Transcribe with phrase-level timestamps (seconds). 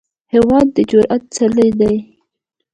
[0.33, 1.93] هېواد د جرئت څلی دی.